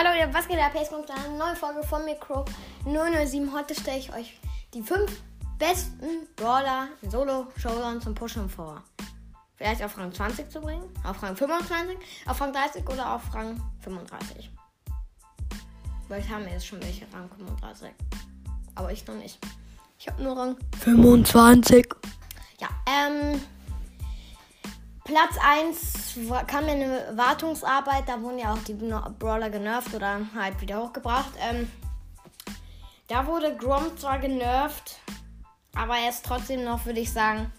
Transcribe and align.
Hallo, 0.00 0.10
was 0.32 0.46
geht 0.46 0.60
ab? 0.60 0.70
Jetzt 0.76 0.92
kommt 0.92 1.10
eine 1.10 1.36
neue 1.36 1.56
Folge 1.56 1.82
von 1.82 2.04
Micro 2.04 2.44
007. 2.84 3.52
Heute 3.52 3.74
stelle 3.74 3.98
ich 3.98 4.14
euch 4.14 4.38
die 4.72 4.80
fünf 4.80 5.10
besten 5.58 6.28
Brawler 6.36 6.86
in 7.02 7.10
Solo-Showdown 7.10 8.00
zum 8.00 8.14
Pushen 8.14 8.48
vor. 8.48 8.84
Vielleicht 9.56 9.82
auf 9.82 9.98
Rang 9.98 10.12
20 10.12 10.52
zu 10.52 10.60
bringen, 10.60 10.84
auf 11.02 11.20
Rang 11.20 11.34
25, 11.34 11.98
auf 12.26 12.40
Rang 12.40 12.52
30 12.52 12.88
oder 12.88 13.12
auf 13.12 13.34
Rang 13.34 13.60
35. 13.80 14.48
Vielleicht 16.06 16.30
haben 16.30 16.44
wir 16.44 16.52
jetzt 16.52 16.68
schon 16.68 16.80
welche 16.80 17.04
Rang 17.12 17.28
35. 17.36 17.90
Aber 18.76 18.92
ich 18.92 19.04
noch 19.04 19.16
nicht. 19.16 19.40
Ich 19.98 20.06
habe 20.06 20.22
nur 20.22 20.36
Rang 20.36 20.56
25. 20.80 21.88
Ja, 22.60 22.68
ähm. 22.86 23.40
Platz 25.08 25.38
1 25.42 26.18
kam 26.46 26.66
mir 26.66 26.72
eine 26.72 27.16
Wartungsarbeit, 27.16 28.06
da 28.06 28.20
wurden 28.20 28.38
ja 28.38 28.52
auch 28.52 28.58
die 28.58 28.74
Brawler 28.74 29.48
genervt 29.48 29.94
oder 29.94 30.20
halt 30.34 30.60
wieder 30.60 30.82
hochgebracht. 30.82 31.32
Ähm, 31.40 31.72
da 33.06 33.26
wurde 33.26 33.56
Grom 33.56 33.96
zwar 33.96 34.18
genervt, 34.18 35.00
aber 35.74 35.96
er 35.96 36.10
ist 36.10 36.26
trotzdem 36.26 36.62
noch, 36.62 36.84
würde 36.84 37.00
ich 37.00 37.10
sagen, 37.10 37.50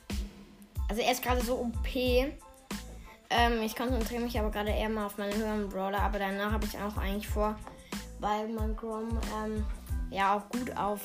also 0.89 1.01
er 1.01 1.11
ist 1.11 1.23
gerade 1.23 1.41
so 1.41 1.55
OP. 1.55 1.87
Ähm, 1.95 3.63
ich 3.63 3.75
konzentriere 3.75 4.21
mich 4.21 4.37
aber 4.37 4.51
gerade 4.51 4.69
eher 4.69 4.89
mal 4.89 5.07
auf 5.07 5.17
meine 5.17 5.35
höheren 5.35 5.69
Brawler, 5.69 6.03
aber 6.03 6.19
danach 6.19 6.51
habe 6.51 6.67
ich 6.67 6.77
auch 6.77 6.97
eigentlich 6.97 7.27
vor, 7.27 7.55
weil 8.19 8.47
man 8.49 8.75
Grom 8.75 9.09
ähm, 9.43 9.65
ja 10.11 10.35
auch 10.35 10.47
gut 10.49 10.77
auf 10.77 10.99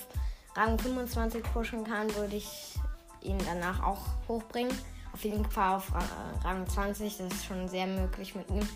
Rang 0.54 0.78
25 0.78 1.42
pushen 1.42 1.84
kann, 1.84 2.14
würde 2.14 2.36
ich 2.36 2.74
ihn 3.22 3.38
danach 3.46 3.82
auch 3.82 4.02
hochbringen 4.28 4.76
auf 5.14 5.24
jeden 5.24 5.48
Fall 5.48 5.76
auf 5.76 5.92
Rang 6.42 6.68
20. 6.68 7.18
Das 7.18 7.32
ist 7.32 7.46
schon 7.46 7.68
sehr 7.68 7.86
möglich 7.86 8.34
mit 8.34 8.50
ihm. 8.50 8.68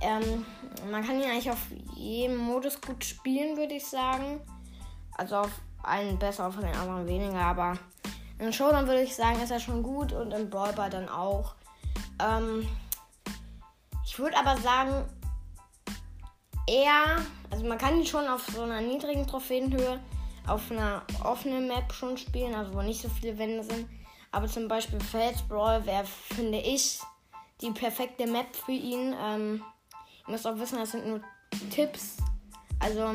Ähm, 0.00 0.44
man 0.90 1.06
kann 1.06 1.20
ihn 1.20 1.30
eigentlich 1.30 1.50
auf 1.50 1.66
jedem 1.94 2.36
Modus 2.36 2.80
gut 2.80 3.04
spielen, 3.04 3.56
würde 3.56 3.74
ich 3.74 3.86
sagen. 3.86 4.40
Also 5.16 5.36
auf 5.36 5.50
einen 5.82 6.18
besser, 6.18 6.48
auf 6.48 6.56
den 6.56 6.74
anderen 6.74 7.06
weniger. 7.06 7.40
Aber 7.40 7.78
in 8.38 8.52
Showdown 8.52 8.86
würde 8.86 9.02
ich 9.02 9.14
sagen, 9.14 9.40
ist 9.40 9.50
er 9.50 9.60
schon 9.60 9.82
gut 9.82 10.12
und 10.12 10.32
im 10.32 10.48
Brawlball 10.48 10.90
dann 10.90 11.08
auch. 11.08 11.54
Ähm, 12.18 12.66
ich 14.04 14.18
würde 14.18 14.38
aber 14.38 14.56
sagen, 14.60 15.04
eher, 16.66 17.16
also 17.50 17.66
man 17.66 17.78
kann 17.78 17.98
ihn 17.98 18.06
schon 18.06 18.26
auf 18.26 18.46
so 18.46 18.62
einer 18.62 18.80
niedrigen 18.80 19.26
Trophäenhöhe 19.26 20.00
auf 20.46 20.70
einer 20.70 21.02
offenen 21.22 21.68
Map 21.68 21.92
schon 21.92 22.16
spielen, 22.16 22.54
also 22.54 22.74
wo 22.74 22.82
nicht 22.82 23.02
so 23.02 23.08
viele 23.08 23.38
Wände 23.38 23.62
sind. 23.62 23.88
Aber 24.34 24.48
zum 24.48 24.66
Beispiel 24.66 24.98
Fels 24.98 25.42
Brawl 25.42 25.86
wäre, 25.86 26.04
finde 26.04 26.58
ich, 26.58 26.98
die 27.60 27.70
perfekte 27.70 28.26
Map 28.26 28.54
für 28.56 28.72
ihn. 28.72 29.14
Ähm, 29.16 29.62
ihr 30.26 30.32
müsst 30.32 30.44
auch 30.44 30.58
wissen, 30.58 30.76
das 30.76 30.90
sind 30.90 31.06
nur 31.06 31.20
Tipps. 31.70 32.16
Also, 32.80 33.14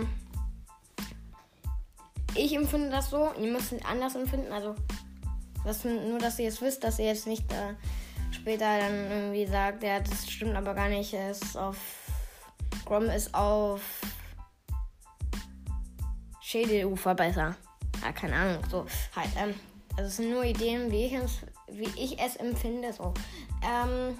ich 2.35 2.55
empfinde 2.55 2.89
das 2.89 3.09
so. 3.09 3.33
Ihr 3.37 3.51
müsst 3.51 3.73
es 3.73 3.83
anders 3.83 4.15
empfinden. 4.15 4.53
Also, 4.53 4.75
das, 5.65 5.83
nur, 5.83 6.19
dass 6.19 6.39
ihr 6.39 6.45
jetzt 6.45 6.61
wisst, 6.61 6.85
dass 6.85 6.99
ihr 6.99 7.07
jetzt 7.07 7.27
nicht 7.27 7.51
äh, 7.51 7.73
später 8.31 8.79
dann 8.79 9.11
irgendwie 9.11 9.45
sagt, 9.45 9.83
ja, 9.83 9.99
das 9.99 10.25
stimmt 10.25 10.55
aber 10.55 10.73
gar 10.73 10.87
nicht. 10.87 11.13
Es 11.13 11.41
ist 11.41 11.57
auf. 11.57 11.75
Grom 12.85 13.09
ist 13.09 13.35
auf. 13.35 13.81
Schädelufer 16.39 17.13
besser. 17.13 17.57
Ja, 18.01 18.13
keine 18.13 18.35
Ahnung. 18.37 18.63
So, 18.71 18.85
halt, 19.13 19.31
ähm. 19.35 19.53
Also 19.99 20.07
es 20.07 20.15
sind 20.15 20.31
nur 20.31 20.45
Ideen, 20.45 20.89
wie 20.91 21.07
ich 21.07 21.13
es, 21.13 21.39
wie 21.67 21.89
ich 22.01 22.17
es 22.21 22.37
empfinde. 22.37 22.93
So. 22.93 23.13
Ähm, 23.61 24.17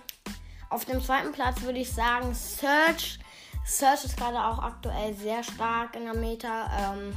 auf 0.69 0.83
dem 0.83 1.02
zweiten 1.02 1.31
Platz 1.31 1.61
würde 1.61 1.80
ich 1.80 1.89
sagen 1.89 2.35
Search. 2.35 3.17
Search 3.66 4.03
ist 4.03 4.18
gerade 4.18 4.44
auch 4.44 4.59
aktuell 4.59 5.13
sehr 5.13 5.41
stark 5.41 5.95
in 5.95 6.03
der 6.03 6.16
Meta. 6.16 6.69
Ähm, 6.81 7.16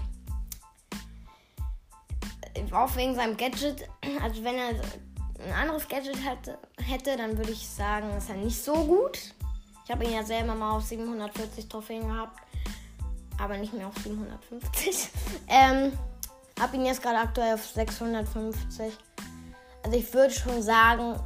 auch 2.71 2.95
wegen 2.95 3.17
seinem 3.17 3.37
Gadget. 3.37 3.89
Also 4.23 4.45
wenn 4.45 4.55
er 4.55 4.69
ein 5.45 5.53
anderes 5.61 5.89
Gadget 5.89 6.25
hätte, 6.25 6.57
hätte 6.79 7.17
dann 7.17 7.37
würde 7.37 7.51
ich 7.51 7.69
sagen, 7.69 8.17
ist 8.17 8.31
er 8.31 8.37
nicht 8.37 8.63
so 8.63 8.75
gut. 8.75 9.19
Ich 9.85 9.91
habe 9.91 10.05
ihn 10.05 10.13
ja 10.13 10.23
selber 10.23 10.55
mal 10.55 10.77
auf 10.77 10.85
740 10.85 11.69
Trophäen 11.69 12.07
gehabt. 12.07 12.39
Aber 13.41 13.57
nicht 13.57 13.73
mehr 13.73 13.89
auf 13.89 13.99
750. 14.05 15.09
ähm, 15.49 15.99
habe 16.63 16.77
ihn 16.77 16.87
jetzt 16.87 17.03
gerade 17.03 17.19
aktuell 17.19 17.55
auf 17.55 17.67
650. 17.67 18.97
Also 19.83 19.99
ich 19.99 20.15
würde 20.15 20.33
schon 20.33 20.63
sagen, 20.63 21.19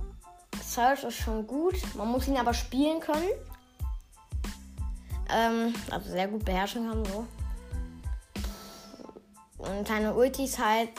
Search 0.62 1.04
ist 1.04 1.19
schon 1.19 1.47
gut. 1.47 1.74
Man 1.94 2.08
muss 2.08 2.26
ihn 2.26 2.38
aber 2.38 2.54
spielen 2.54 3.00
können. 3.00 3.28
Ähm, 5.28 5.75
also 5.91 6.10
sehr 6.10 6.28
gut 6.28 6.44
beherrschen 6.44 6.88
kann 6.88 7.04
so. 7.04 7.26
Und 9.58 9.86
seine 9.86 10.14
Ultis 10.14 10.58
halt. 10.58 10.91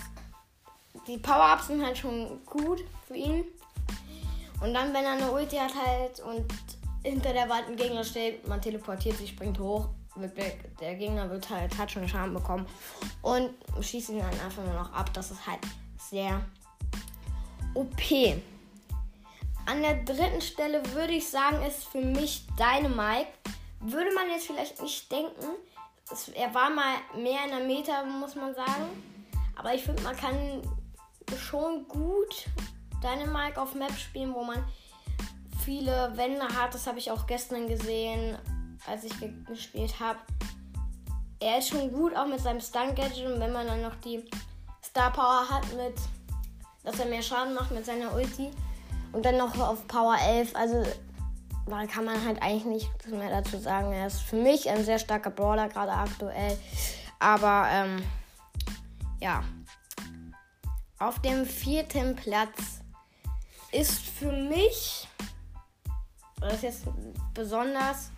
Die 1.08 1.18
Power-Ups 1.18 1.68
sind 1.68 1.84
halt 1.84 1.98
schon 1.98 2.44
gut 2.46 2.84
für 3.08 3.16
ihn. 3.16 3.44
Und 4.62 4.74
dann, 4.74 4.94
wenn 4.94 5.04
er 5.04 5.14
eine 5.14 5.32
Ulti 5.32 5.56
hat 5.56 5.74
halt 5.74 6.20
und 6.20 6.46
hinter 7.04 7.34
der 7.34 7.50
Wand 7.50 7.70
ein 7.70 7.76
Gegner 7.76 8.04
steht, 8.04 8.48
man 8.48 8.62
teleportiert 8.62 9.18
sich, 9.18 9.30
springt 9.30 9.58
hoch 9.60 9.90
der 10.80 10.96
Gegner 10.96 11.30
wird 11.30 11.50
halt, 11.50 11.78
hat 11.78 11.92
schon 11.92 12.08
Schaden 12.08 12.34
bekommen 12.34 12.66
und 13.22 13.52
schießt 13.82 14.10
ihn 14.10 14.20
dann 14.20 14.30
einfach 14.30 14.64
nur 14.64 14.74
noch 14.74 14.94
ab. 14.94 15.14
Das 15.14 15.32
ist 15.32 15.46
halt 15.46 15.60
sehr 15.98 16.42
OP. 17.74 18.02
An 19.66 19.82
der 19.82 20.04
dritten 20.04 20.42
Stelle 20.42 20.82
würde 20.94 21.14
ich 21.14 21.30
sagen, 21.30 21.62
ist 21.66 21.86
für 21.86 22.02
mich 22.02 22.48
Dynamite. 22.58 23.28
Würde 23.82 24.14
man 24.16 24.30
jetzt 24.30 24.48
vielleicht 24.48 24.82
nicht 24.82 25.12
denken. 25.12 25.46
Es, 26.12 26.30
er 26.30 26.54
war 26.56 26.70
mal 26.70 26.96
mehr 27.16 27.44
in 27.44 27.50
der 27.52 27.68
Meta, 27.68 28.04
muss 28.04 28.36
man 28.36 28.56
sagen. 28.56 28.86
Aber 29.56 29.74
ich 29.74 29.84
finde, 29.84 30.02
man 30.04 30.16
kann 30.16 30.62
schon 31.38 31.88
gut 31.88 32.46
Dynamite 33.04 33.62
auf 33.62 33.76
Map 33.76 33.92
spielen, 33.98 34.34
wo 34.34 34.44
man 34.44 34.64
viele 35.66 36.14
Wände 36.16 36.48
hat. 36.48 36.74
Das 36.74 36.88
habe 36.88 36.98
ich 36.98 37.12
auch 37.12 37.28
gestern 37.28 37.68
gesehen 37.68 38.38
als 38.88 39.04
ich 39.04 39.14
gespielt 39.46 40.00
habe. 40.00 40.20
Er 41.40 41.60
ist 41.60 41.70
schon 41.70 41.92
gut, 41.92 42.16
auch 42.16 42.26
mit 42.26 42.40
seinem 42.40 42.62
Stun-Gadget. 42.62 43.28
Und 43.28 43.40
wenn 43.40 43.54
man 43.54 43.68
dann 43.68 43.82
noch 43.82 43.96
die 43.96 44.24
Star 44.84 45.12
Power 45.12 45.48
hat, 45.50 45.66
mit, 45.76 45.96
dass 46.84 47.00
er 47.00 47.06
mehr 47.06 47.22
Schaden 47.22 47.54
macht 47.54 47.72
mit 47.72 47.86
seiner 47.86 48.14
Ulti. 48.16 48.52
Und 49.12 49.26
dann 49.26 49.38
noch 49.38 49.58
auf 49.60 49.88
Power 49.88 50.18
11. 50.20 50.56
Also 50.56 50.84
da 51.68 51.86
kann 51.86 52.06
man 52.06 52.24
halt 52.26 52.42
eigentlich 52.42 52.66
nichts 52.66 53.08
mehr 53.08 53.30
dazu 53.30 53.58
sagen. 53.58 53.92
Er 53.92 54.08
ist 54.08 54.22
für 54.22 54.38
mich 54.38 54.70
ein 54.70 54.84
sehr 54.84 55.00
starker 55.00 55.30
Brawler, 55.30 55.68
gerade 55.68 55.92
aktuell. 55.92 56.58
Aber 57.20 57.68
ähm, 57.70 58.04
ja. 59.20 59.44
Auf 61.00 61.20
dem 61.22 61.46
vierten 61.46 62.16
Platz 62.16 62.82
ist 63.72 64.00
für 64.00 64.32
mich, 64.32 65.08
das 66.40 66.54
ist 66.56 66.64
jetzt 66.64 66.84
besonders, 67.36 68.12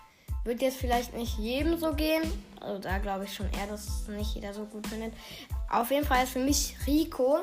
wird 0.49 0.63
jetzt 0.63 0.77
vielleicht 0.77 1.13
nicht 1.13 1.37
jedem 1.37 1.77
so 1.77 1.93
gehen. 1.93 2.23
Also 2.59 2.79
da 2.81 2.97
glaube 2.97 3.25
ich 3.25 3.33
schon 3.35 3.45
eher, 3.53 3.67
dass 3.67 4.07
nicht 4.07 4.33
jeder 4.33 4.51
so 4.51 4.65
gut 4.65 4.87
findet. 4.87 5.13
Auf 5.69 5.91
jeden 5.91 6.05
Fall 6.05 6.23
ist 6.23 6.33
für 6.33 6.39
mich 6.39 6.75
Rico. 6.87 7.37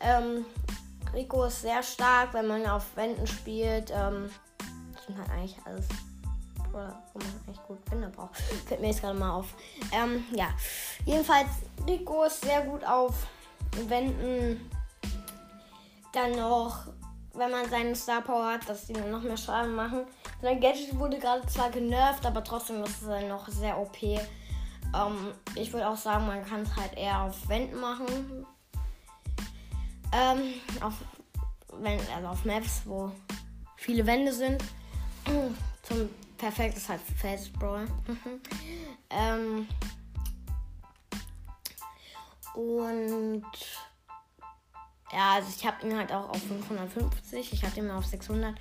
Ähm, 0.00 0.44
Rico 1.14 1.44
ist 1.44 1.62
sehr 1.62 1.82
stark, 1.84 2.34
wenn 2.34 2.48
man 2.48 2.66
auf 2.66 2.96
Wänden 2.96 3.28
spielt. 3.28 3.92
Ähm, 3.94 4.28
sind 5.06 5.16
halt 5.16 5.30
eigentlich 5.30 5.56
alles. 5.64 5.86
Oder 6.72 7.00
wo 7.12 7.20
man 7.20 7.28
eigentlich 7.46 7.62
gut 7.68 7.78
Wände 7.90 8.08
braucht. 8.08 8.36
Fällt 8.66 8.80
mir 8.80 8.88
jetzt 8.88 9.00
gerade 9.00 9.16
mal 9.16 9.30
auf. 9.30 9.54
Ähm, 9.92 10.24
ja. 10.32 10.48
Jedenfalls, 11.04 11.48
Rico 11.86 12.24
ist 12.24 12.44
sehr 12.44 12.62
gut 12.62 12.84
auf 12.84 13.14
Wänden. 13.86 14.68
Dann 16.12 16.32
noch, 16.32 16.88
wenn 17.34 17.50
man 17.50 17.68
seinen 17.68 17.94
Star 17.94 18.22
Power 18.22 18.52
hat, 18.52 18.68
dass 18.68 18.86
die 18.86 18.92
dann 18.92 19.10
noch 19.10 19.22
mehr 19.22 19.36
Schaden 19.36 19.74
machen. 19.74 20.04
Sein 20.40 20.60
Gadget 20.60 20.98
wurde 20.98 21.18
gerade 21.18 21.46
zwar 21.46 21.70
genervt, 21.70 22.24
aber 22.26 22.44
trotzdem 22.44 22.82
ist 22.84 23.02
es 23.02 23.28
noch 23.28 23.48
sehr 23.48 23.78
OP. 23.78 24.02
Ähm, 24.02 25.32
ich 25.54 25.72
würde 25.72 25.88
auch 25.88 25.96
sagen, 25.96 26.26
man 26.26 26.44
kann 26.44 26.62
es 26.62 26.76
halt 26.76 26.96
eher 26.96 27.22
auf 27.22 27.48
Wänden 27.48 27.80
machen. 27.80 28.46
Ähm, 30.12 30.54
auf, 30.82 30.94
also 32.14 32.28
auf 32.28 32.44
Maps, 32.44 32.82
wo 32.84 33.10
viele 33.76 34.06
Wände 34.06 34.32
sind. 34.32 34.62
Zum 35.82 36.08
perfekt 36.36 36.76
ist 36.76 36.88
halt 36.88 37.00
Face 37.00 37.48
Brawl. 37.48 37.86
ähm, 39.10 39.66
und 42.54 43.44
ja, 45.12 45.34
also 45.34 45.48
ich 45.54 45.66
habe 45.66 45.86
ihn 45.86 45.96
halt 45.96 46.10
auch 46.12 46.30
auf 46.30 46.42
550. 46.42 47.52
Ich 47.52 47.62
hatte 47.64 47.80
ihn 47.80 47.86
mal 47.86 47.98
auf 47.98 48.06
600. 48.06 48.54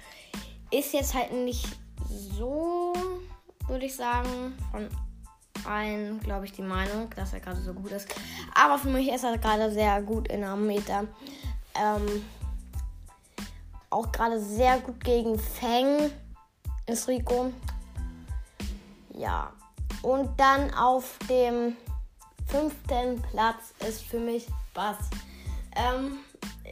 Ist 0.69 0.93
jetzt 0.93 1.13
halt 1.13 1.31
nicht 1.31 1.65
so, 2.09 2.93
würde 3.67 3.85
ich 3.85 3.95
sagen, 3.95 4.53
von 4.71 4.89
allen, 5.65 6.19
glaube 6.19 6.45
ich, 6.45 6.51
die 6.51 6.61
Meinung, 6.61 7.09
dass 7.15 7.33
er 7.33 7.39
gerade 7.39 7.61
so 7.61 7.73
gut 7.73 7.91
ist. 7.91 8.07
Aber 8.53 8.77
für 8.77 8.89
mich 8.89 9.09
ist 9.09 9.23
er 9.23 9.37
gerade 9.37 9.71
sehr 9.71 10.01
gut 10.01 10.27
in 10.27 10.43
einem 10.43 10.67
Meter. 10.67 11.05
Ähm, 11.75 12.25
auch 13.89 14.11
gerade 14.11 14.39
sehr 14.39 14.79
gut 14.79 15.03
gegen 15.03 15.39
Fang 15.39 16.11
ist 16.85 17.07
Rico. 17.07 17.53
Ja. 19.13 19.53
Und 20.01 20.37
dann 20.39 20.73
auf 20.73 21.17
dem 21.29 21.75
fünften 22.47 23.21
Platz 23.21 23.73
ist 23.87 24.01
für 24.01 24.19
mich 24.19 24.47
Bass. 24.73 24.97
Ähm, 25.75 26.17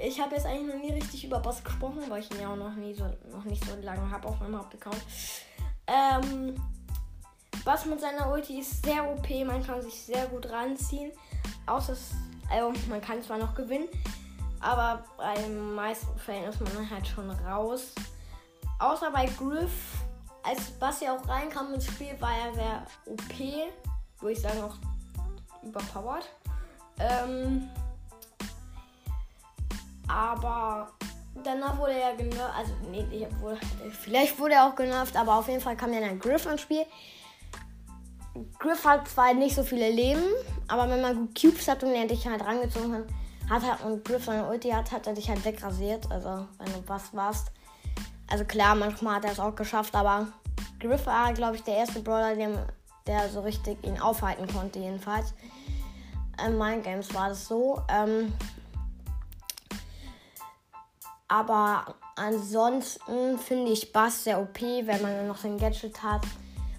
ich 0.01 0.19
habe 0.19 0.35
jetzt 0.35 0.45
eigentlich 0.45 0.73
noch 0.73 0.81
nie 0.81 0.93
richtig 0.93 1.25
über 1.25 1.39
Bass 1.39 1.63
gesprochen, 1.63 2.01
weil 2.07 2.21
ich 2.21 2.31
ihn 2.31 2.41
ja 2.41 2.51
auch 2.51 2.55
noch, 2.55 2.73
nie 2.75 2.93
so, 2.93 3.05
noch 3.31 3.43
nicht 3.43 3.63
so 3.65 3.75
lange 3.81 4.09
habe 4.09 4.27
auf 4.27 4.39
meinem 4.39 4.57
Hauptaccount. 4.57 5.01
Ähm, 5.87 6.55
Bass 7.65 7.85
mit 7.85 7.99
seiner 7.99 8.31
Ulti 8.31 8.59
ist 8.59 8.85
sehr 8.85 9.05
OP, 9.09 9.29
man 9.45 9.65
kann 9.65 9.81
sich 9.81 10.01
sehr 10.01 10.27
gut 10.27 10.49
ranziehen. 10.49 11.11
Außer, 11.65 11.95
also 12.49 12.73
man 12.87 13.01
kann 13.01 13.21
zwar 13.21 13.37
noch 13.37 13.53
gewinnen, 13.53 13.89
aber 14.61 15.03
bei 15.17 15.35
den 15.35 15.75
meisten 15.75 16.17
Fällen 16.17 16.45
ist 16.45 16.61
man 16.61 16.89
halt 16.89 17.07
schon 17.07 17.29
raus. 17.29 17.93
Außer 18.79 19.11
bei 19.11 19.25
Griff, 19.25 19.95
als 20.43 20.71
Bass 20.79 21.01
ja 21.01 21.15
auch 21.15 21.27
reinkam 21.27 21.73
ins 21.73 21.85
Spiel, 21.87 22.15
war 22.19 22.31
er 22.31 22.53
sehr 22.53 22.85
OP, 23.05 23.39
würde 24.19 24.31
ich 24.31 24.39
sagen 24.39 24.61
auch 24.61 24.77
überpowered. 25.61 26.29
Ähm, 26.99 27.69
aber 30.09 30.89
danach 31.43 31.77
wurde 31.77 31.93
er 31.93 32.15
genervt. 32.15 32.53
Also, 32.57 32.73
nee, 32.91 33.27
wurde, 33.39 33.59
vielleicht 34.01 34.39
wurde 34.39 34.55
er 34.55 34.67
auch 34.67 34.75
genervt, 34.75 35.15
aber 35.15 35.35
auf 35.35 35.47
jeden 35.47 35.61
Fall 35.61 35.75
kam 35.75 35.93
ja 35.93 36.01
dann 36.01 36.19
Griff 36.19 36.45
ins 36.45 36.61
Spiel. 36.61 36.85
Griff 38.57 38.85
hat 38.85 39.07
zwar 39.07 39.33
nicht 39.33 39.55
so 39.55 39.63
viele 39.63 39.89
Leben, 39.89 40.23
aber 40.67 40.89
wenn 40.89 41.01
man 41.01 41.15
gut 41.15 41.41
Cubes 41.41 41.67
hat 41.67 41.83
und 41.83 41.93
er 41.93 42.07
dich 42.07 42.25
halt 42.27 42.43
rangezogen 42.43 42.93
hat, 42.93 43.05
hat 43.49 43.63
er 43.63 43.85
und 43.85 44.05
Griff 44.05 44.25
seine 44.25 44.47
Ulti 44.47 44.69
hat, 44.69 44.91
hat 44.91 45.07
er 45.07 45.13
dich 45.13 45.29
halt 45.29 45.43
wegrasiert. 45.43 46.09
Also, 46.11 46.47
wenn 46.57 46.73
du 46.73 46.87
was 46.87 47.13
warst. 47.13 47.51
Also, 48.29 48.45
klar, 48.45 48.75
manchmal 48.75 49.15
hat 49.15 49.25
er 49.25 49.31
es 49.31 49.39
auch 49.39 49.55
geschafft, 49.55 49.95
aber 49.95 50.27
Griff 50.79 51.05
war, 51.05 51.33
glaube 51.33 51.55
ich, 51.55 51.63
der 51.63 51.77
erste 51.77 51.99
Brawler, 51.99 52.35
der, 52.35 52.67
der 53.07 53.29
so 53.29 53.41
richtig 53.41 53.83
ihn 53.85 53.99
aufhalten 53.99 54.47
konnte, 54.47 54.79
jedenfalls. 54.79 55.33
In 56.45 56.57
meinen 56.57 56.81
Games 56.83 57.13
war 57.13 57.29
das 57.29 57.47
so. 57.47 57.81
Ähm, 57.89 58.31
aber 61.29 61.95
ansonsten 62.15 63.37
finde 63.37 63.71
ich 63.71 63.93
Bass 63.93 64.23
sehr 64.25 64.41
OP, 64.41 64.59
wenn 64.61 65.01
man 65.01 65.15
dann 65.15 65.27
noch 65.27 65.41
den 65.41 65.57
Gadget 65.57 66.01
hat 66.03 66.23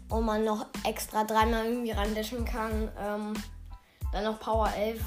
und 0.09 0.27
man 0.27 0.45
noch 0.45 0.67
extra 0.85 1.25
dreimal 1.25 1.67
irgendwie 1.67 1.93
randischen 1.93 2.45
kann. 2.45 2.91
Ähm, 2.99 3.33
dann 4.13 4.25
noch 4.25 4.41
Power 4.41 4.71
11. 4.75 5.01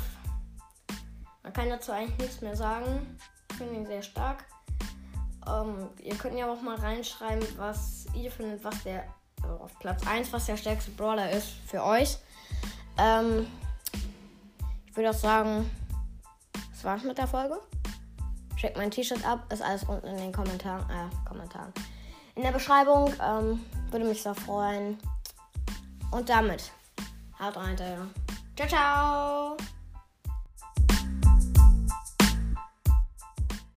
Man 1.44 1.54
kann 1.54 1.70
dazu 1.70 1.92
eigentlich 1.92 2.18
nichts 2.20 2.42
mehr 2.42 2.56
sagen. 2.56 3.18
Ich 3.52 3.58
finde 3.58 3.76
ihn 3.76 3.86
sehr 3.86 4.02
stark. 4.02 4.46
Ähm, 5.46 5.90
ihr 6.02 6.16
könnt 6.16 6.38
ja 6.38 6.50
auch 6.50 6.62
mal 6.62 6.78
reinschreiben, 6.78 7.46
was 7.58 8.06
ihr 8.16 8.32
findet, 8.32 8.64
was 8.64 8.82
der 8.84 9.04
also 9.44 9.56
auf 9.56 9.78
Platz 9.80 10.08
1, 10.08 10.32
was 10.32 10.46
der 10.46 10.56
stärkste 10.56 10.92
Brawler 10.92 11.30
ist 11.32 11.50
für 11.68 11.84
euch. 11.84 12.18
Ähm, 12.98 13.46
ich 14.88 14.96
würde 14.96 15.10
auch 15.10 15.14
sagen, 15.14 15.70
das 16.72 16.84
war's 16.86 17.04
mit 17.04 17.18
der 17.18 17.28
Folge. 17.28 17.60
Checkt 18.64 18.78
mein 18.78 18.92
T-Shirt 18.92 19.26
ab, 19.28 19.52
ist 19.52 19.62
alles 19.62 19.84
unten 19.84 20.08
in 20.08 20.16
den 20.16 20.32
Kommentaren. 20.32 20.90
Äh, 20.90 21.28
Kommentaren. 21.28 21.74
In 22.36 22.44
der 22.44 22.54
Beschreibung. 22.54 23.14
Ähm, 23.22 23.60
würde 23.92 24.06
mich 24.06 24.24
sehr 24.24 24.34
freuen. 24.34 24.98
Und 26.12 26.30
damit 26.30 26.72
haut 27.42 27.58
rein, 27.58 27.76
Ciao, 28.56 28.70
ciao! 28.70 29.58